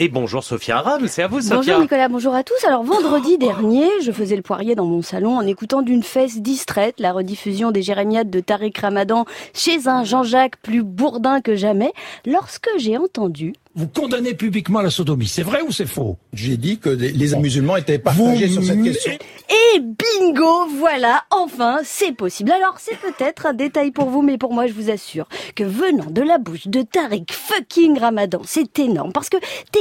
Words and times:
Et 0.00 0.08
bonjour 0.08 0.44
Sophia 0.44 0.78
Aram, 0.78 1.08
c'est 1.08 1.24
à 1.24 1.26
vous 1.26 1.40
Sophia. 1.40 1.56
Bonjour 1.56 1.80
Nicolas, 1.80 2.08
bonjour 2.08 2.32
à 2.32 2.44
tous. 2.44 2.64
Alors 2.64 2.84
vendredi 2.84 3.36
dernier, 3.40 3.88
je 4.00 4.12
faisais 4.12 4.36
le 4.36 4.42
poirier 4.42 4.76
dans 4.76 4.84
mon 4.84 5.02
salon 5.02 5.36
en 5.36 5.44
écoutant 5.44 5.82
d'une 5.82 6.04
fesse 6.04 6.40
distraite 6.40 7.00
la 7.00 7.12
rediffusion 7.12 7.72
des 7.72 7.82
Jérémiades 7.82 8.30
de 8.30 8.38
Tariq 8.38 8.80
Ramadan 8.80 9.24
chez 9.54 9.88
un 9.88 10.04
Jean-Jacques 10.04 10.58
plus 10.62 10.84
bourdin 10.84 11.40
que 11.40 11.56
jamais, 11.56 11.92
lorsque 12.24 12.68
j'ai 12.76 12.96
entendu 12.96 13.54
vous 13.78 13.86
condamnez 13.86 14.34
publiquement 14.34 14.82
la 14.82 14.90
sodomie. 14.90 15.28
C'est 15.28 15.44
vrai 15.44 15.62
ou 15.62 15.70
c'est 15.70 15.86
faux? 15.86 16.16
J'ai 16.32 16.56
dit 16.56 16.78
que 16.78 16.88
les 16.88 17.36
musulmans 17.36 17.76
étaient 17.76 18.00
partagés 18.00 18.48
sur 18.48 18.64
cette 18.64 18.82
question. 18.82 19.12
Et 19.12 19.78
bingo, 19.78 20.66
voilà, 20.78 21.22
enfin, 21.30 21.78
c'est 21.84 22.10
possible. 22.10 22.50
Alors, 22.50 22.74
c'est 22.78 22.98
peut-être 22.98 23.46
un 23.46 23.54
détail 23.54 23.92
pour 23.92 24.06
vous, 24.06 24.20
mais 24.20 24.36
pour 24.36 24.52
moi, 24.52 24.66
je 24.66 24.72
vous 24.72 24.90
assure 24.90 25.28
que 25.54 25.62
venant 25.62 26.10
de 26.10 26.22
la 26.22 26.38
bouche 26.38 26.66
de 26.66 26.82
Tariq 26.82 27.32
fucking 27.32 28.00
Ramadan, 28.00 28.40
c'est 28.44 28.80
énorme. 28.80 29.12
Parce 29.12 29.28
que, 29.28 29.36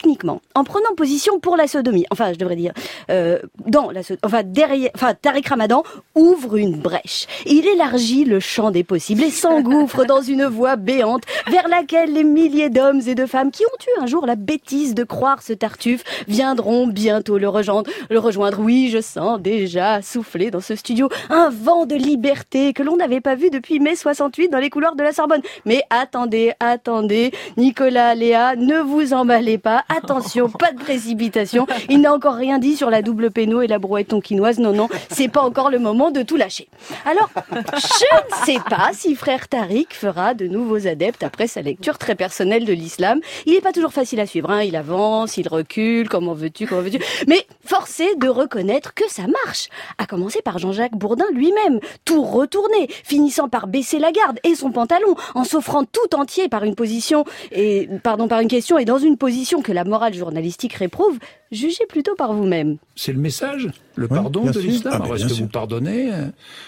techniquement, 0.00 0.40
en 0.54 0.64
prenant 0.64 0.94
position 0.96 1.40
pour 1.40 1.56
la 1.56 1.66
sodomie, 1.66 2.06
enfin, 2.10 2.32
je 2.32 2.38
devrais 2.38 2.56
dire, 2.56 2.72
euh, 3.10 3.38
dans 3.66 3.90
la 3.90 4.02
sodomie, 4.02 4.20
enfin, 4.24 4.42
derrière, 4.42 4.90
enfin, 4.94 5.14
Tariq 5.14 5.48
Ramadan 5.48 5.82
ouvre 6.14 6.56
une 6.56 6.76
brèche. 6.76 7.26
Il 7.46 7.66
élargit 7.66 8.24
le 8.24 8.40
champ 8.40 8.70
des 8.70 8.82
possibles 8.82 9.22
et 9.22 9.30
s'engouffre 9.30 10.04
dans 10.06 10.22
une 10.22 10.46
voie 10.46 10.76
béante 10.76 11.24
vers 11.50 11.68
laquelle 11.68 12.12
les 12.12 12.24
milliers 12.24 12.70
d'hommes 12.70 13.02
et 13.06 13.14
de 13.14 13.26
femmes 13.26 13.50
qui 13.50 13.62
ont 13.64 14.02
un 14.02 14.06
jour 14.06 14.26
la 14.26 14.36
bêtise 14.36 14.94
de 14.94 15.04
croire 15.04 15.42
ce 15.42 15.52
Tartuffe 15.52 16.04
viendront 16.28 16.86
bientôt 16.86 17.38
le 17.38 17.48
rejoindre. 17.48 17.90
Le 18.08 18.18
rejoindre, 18.18 18.60
oui, 18.60 18.88
je 18.90 19.00
sens 19.00 19.40
déjà 19.40 20.00
souffler 20.00 20.50
dans 20.50 20.60
ce 20.60 20.76
studio 20.76 21.08
un 21.28 21.50
vent 21.50 21.86
de 21.86 21.96
liberté 21.96 22.72
que 22.72 22.82
l'on 22.82 22.96
n'avait 22.96 23.20
pas 23.20 23.34
vu 23.34 23.50
depuis 23.50 23.80
mai 23.80 23.96
68 23.96 24.48
dans 24.48 24.58
les 24.58 24.70
couloirs 24.70 24.94
de 24.96 25.02
la 25.02 25.12
Sorbonne. 25.12 25.42
Mais 25.64 25.82
attendez, 25.90 26.52
attendez, 26.60 27.32
Nicolas, 27.56 28.14
Léa, 28.14 28.56
ne 28.56 28.78
vous 28.78 29.12
emballez 29.12 29.58
pas. 29.58 29.84
Attention, 29.96 30.48
pas 30.48 30.72
de 30.72 30.78
précipitation. 30.78 31.66
Il 31.88 32.00
n'a 32.00 32.12
encore 32.12 32.34
rien 32.34 32.58
dit 32.58 32.76
sur 32.76 32.90
la 32.90 33.02
double 33.02 33.30
péno 33.30 33.60
et 33.60 33.66
la 33.66 33.78
brouette 33.78 34.08
tonkinoise. 34.08 34.58
Non, 34.58 34.72
non, 34.72 34.88
c'est 35.10 35.28
pas 35.28 35.42
encore 35.42 35.68
le 35.70 35.78
moment 35.78 36.10
de 36.10 36.22
tout 36.22 36.36
lâcher. 36.36 36.68
Alors, 37.04 37.28
je 37.50 37.56
ne 37.56 38.44
sais 38.44 38.60
pas 38.68 38.90
si 38.92 39.14
frère 39.14 39.48
Tariq 39.48 39.88
fera 39.92 40.34
de 40.34 40.46
nouveaux 40.46 40.86
adeptes 40.86 41.22
après 41.22 41.48
sa 41.48 41.60
lecture 41.60 41.98
très 41.98 42.14
personnelle 42.14 42.64
de 42.64 42.72
l'islam. 42.72 43.20
Il 43.46 43.54
est 43.54 43.60
pas 43.60 43.72
toujours 43.72 43.92
facile 43.92 44.20
à 44.20 44.26
suivre. 44.26 44.50
Hein. 44.50 44.62
Il 44.62 44.76
avance, 44.76 45.36
il 45.36 45.48
recule, 45.48 46.08
comment 46.08 46.34
veux-tu, 46.34 46.66
comment 46.66 46.82
veux-tu? 46.82 47.02
Mais 47.26 47.46
forcé 47.64 48.14
de 48.16 48.28
reconnaître 48.28 48.94
que 48.94 49.08
ça 49.08 49.22
marche. 49.44 49.68
À 49.98 50.06
commencer 50.06 50.40
par 50.42 50.58
Jean-Jacques 50.58 50.96
Bourdin 50.96 51.26
lui-même, 51.32 51.80
tout 52.04 52.22
retourné, 52.22 52.88
finissant 53.04 53.48
par 53.48 53.66
baisser 53.66 53.98
la 53.98 54.12
garde 54.12 54.38
et 54.44 54.54
son 54.54 54.70
pantalon, 54.70 55.16
en 55.34 55.44
s'offrant 55.44 55.84
tout 55.84 56.14
entier 56.14 56.48
par 56.48 56.64
une 56.64 56.74
position 56.74 57.24
et 57.50 57.88
pardon 58.02 58.28
par 58.28 58.40
une 58.40 58.48
question 58.48 58.78
et 58.78 58.84
dans 58.84 58.98
une 58.98 59.16
position 59.16 59.62
que 59.62 59.72
la 59.72 59.79
morale 59.84 60.14
journalistique 60.14 60.74
réprouve. 60.74 61.18
Jugez 61.52 61.86
plutôt 61.88 62.14
par 62.14 62.32
vous-même. 62.32 62.76
C'est 62.96 63.12
le 63.12 63.18
message, 63.18 63.68
le 63.96 64.08
pardon 64.08 64.44
de 64.44 64.60
l'islam. 64.60 65.02
Ah, 65.04 65.14
Est-ce 65.14 65.26
que 65.28 65.32
vous 65.34 65.48
pardonnez 65.48 66.12
euh, 66.12 66.26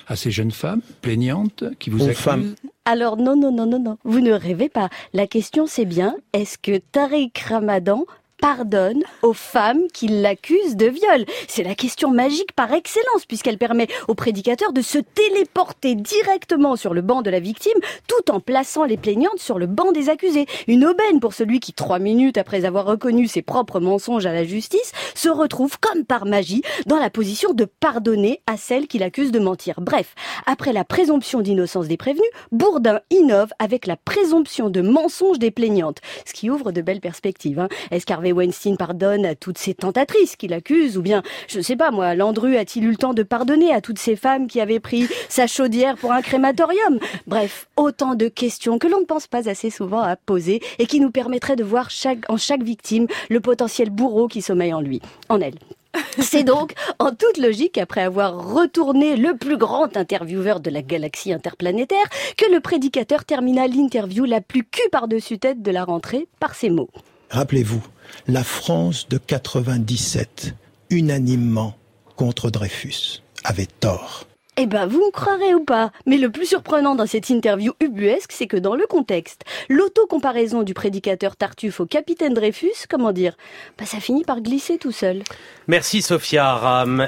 à 0.09 0.17
ces 0.17 0.31
jeunes 0.31 0.51
femmes 0.51 0.81
plaignantes 1.01 1.65
qui 1.79 1.91
vous 1.91 2.03
accusent 2.09 2.55
alors 2.85 3.17
non, 3.17 3.37
non, 3.37 3.53
non, 3.53 3.67
non, 3.67 3.79
non, 3.79 3.97
vous 4.03 4.19
ne 4.19 4.33
rêvez 4.33 4.69
pas. 4.69 4.89
La 5.13 5.29
question 5.29 5.69
c'est 5.69 5.85
bien, 5.85 6.17
est-ce 6.33 6.59
que 6.59 6.79
Tariq 6.79 7.31
Ramadan 7.49 8.07
pardonne 8.43 9.05
aux 9.23 9.35
femmes 9.35 9.85
qui 9.95 10.09
l'accusent 10.09 10.75
de 10.75 10.87
viol 10.87 11.25
C'est 11.47 11.63
la 11.63 11.77
question 11.77 12.11
magique 12.11 12.51
par 12.57 12.73
excellence 12.73 13.25
puisqu'elle 13.25 13.57
permet 13.57 13.87
au 14.09 14.17
prédicateur 14.17 14.73
de 14.73 14.83
se 14.83 14.99
téléporter 14.99 15.95
directement 15.95 16.75
sur 16.75 16.93
le 16.93 17.03
banc 17.03 17.23
de 17.23 17.31
la 17.31 17.39
victime 17.39 17.79
tout 18.09 18.33
en 18.33 18.41
plaçant 18.41 18.85
les 18.85 18.97
plaignantes 18.97 19.39
sur 19.39 19.61
le 19.61 19.67
banc 19.67 19.93
des 19.93 20.09
accusés. 20.09 20.47
Une 20.67 20.85
aubaine 20.85 21.21
pour 21.21 21.35
celui 21.35 21.61
qui, 21.61 21.73
trois 21.73 22.01
minutes 22.01 22.37
après 22.37 22.65
avoir 22.65 22.85
reconnu 22.85 23.29
ses 23.29 23.43
propres 23.43 23.79
mensonges 23.79 24.27
à 24.27 24.33
la 24.33 24.43
justice, 24.43 24.91
se 25.15 25.29
retrouve 25.29 25.79
comme 25.79 26.05
par 26.05 26.27
magie 26.27 26.63
dans 26.87 26.99
la 26.99 27.11
position 27.11 27.53
de 27.53 27.65
pardonner 27.65 28.41
à 28.49 28.57
celle 28.57 28.89
qui 28.89 28.99
l'accuse 28.99 29.31
de 29.31 29.39
mentir. 29.39 29.81
Bref, 29.81 30.17
après 30.47 30.73
la 30.73 30.85
présomption 30.85 31.43
d'innocence 31.43 31.87
des 31.87 31.97
prévenus, 31.97 32.27
Bourdin 32.51 33.03
innove 33.11 33.53
avec 33.61 33.87
la 33.87 33.97
présomption 33.97 34.69
de 34.69 34.81
mensonge 34.81 35.39
des 35.39 35.53
plaignantes, 35.53 35.99
ce 36.27 36.33
qui 36.33 36.51
ouvre 36.51 36.73
de 36.73 36.83
belles 36.83 37.01
perspectives. 37.01 37.61
Hein. 37.61 37.69
Weinstein 38.33 38.77
pardonne 38.77 39.25
à 39.25 39.35
toutes 39.35 39.59
ces 39.59 39.75
tentatrices 39.75 40.37
qu'il 40.37 40.53
accuse 40.53 40.99
Ou 40.99 41.03
bien, 41.03 41.23
je 41.49 41.59
ne 41.59 41.63
sais 41.63 41.77
pas 41.77 41.91
moi, 41.91 42.15
Landru 42.15 42.57
a-t-il 42.57 42.85
eu 42.85 42.91
le 42.91 42.97
temps 42.97 43.15
de 43.15 43.23
pardonner 43.23 43.73
à 43.73 43.81
toutes 43.81 43.99
ces 43.99 44.17
femmes 44.17 44.47
qui 44.47 44.61
avaient 44.61 44.81
pris 44.81 45.09
sa 45.29 45.47
chaudière 45.47 45.97
pour 45.97 46.13
un 46.13 46.23
crématorium? 46.23 46.99
Bref, 47.27 47.69
autant 47.77 48.15
de 48.15 48.29
questions 48.29 48.79
que 48.79 48.89
l'on 48.89 49.01
ne 49.01 49.07
pense 49.07 49.27
pas 49.27 49.49
assez 49.49 49.71
souvent 49.71 50.01
à 50.01 50.17
poser 50.17 50.61
et 50.79 50.87
qui 50.87 51.01
nous 51.01 51.11
permettraient 51.11 51.57
de 51.57 51.65
voir 51.65 51.89
en 52.29 52.37
chaque 52.37 52.63
victime 52.63 53.07
le 53.29 53.41
potentiel 53.41 53.91
bourreau 53.91 54.29
qui 54.29 54.43
sommeille 54.43 54.75
en 54.75 54.81
lui, 54.81 55.01
en 55.29 55.41
elle. 55.41 55.59
C'est 56.19 56.45
donc, 56.45 56.73
en 56.99 57.11
toute 57.11 57.39
logique, 57.39 57.79
après 57.79 58.03
avoir 58.03 58.55
retourné 58.55 59.17
le 59.17 59.37
plus 59.37 59.57
grand 59.57 59.97
intervieweur 59.97 60.61
de 60.61 60.71
la 60.71 60.83
galaxie 60.83 61.33
interplanétaire, 61.33 62.09
que 62.37 62.51
le 62.51 62.61
prédicateur 62.61 63.25
termina 63.25 63.67
l'interview 63.67 64.25
la 64.25 64.41
plus 64.41 64.65
cul 64.65 64.89
par-dessus 64.91 65.39
tête 65.39 65.63
de 65.63 65.71
la 65.71 65.85
rentrée 65.85 66.29
par 66.41 66.55
ces 66.55 66.71
mots. 66.71 66.91
Rappelez-vous, 67.33 67.83
la 68.29 68.45
France 68.45 69.09
de 69.09 69.17
97, 69.17 70.55
unanimement 70.91 71.75
contre 72.15 72.51
Dreyfus, 72.51 73.23
avait 73.43 73.69
tort. 73.81 74.27
Eh 74.59 74.67
ben, 74.67 74.85
vous 74.85 74.99
me 74.99 75.11
croirez 75.11 75.55
ou 75.55 75.65
pas, 75.65 75.93
mais 76.05 76.19
le 76.19 76.31
plus 76.31 76.45
surprenant 76.45 76.95
dans 76.95 77.07
cette 77.07 77.31
interview 77.31 77.73
ubuesque, 77.81 78.33
c'est 78.33 78.47
que 78.47 78.59
dans 78.59 78.75
le 78.75 78.87
contexte, 78.87 79.45
l'auto-comparaison 79.71 80.63
du 80.63 80.75
prédicateur 80.75 81.37
Tartuffe 81.37 81.81
au 81.81 81.87
capitaine 81.87 82.35
Dreyfus, 82.35 82.85
comment 82.87 83.13
dire, 83.13 83.35
bah 83.79 83.87
ça 83.87 83.99
finit 83.99 84.25
par 84.25 84.43
glisser 84.43 84.77
tout 84.77 84.93
seul. 84.93 85.23
Merci 85.69 86.03
Sophia 86.03 86.51
Aram. 86.51 87.01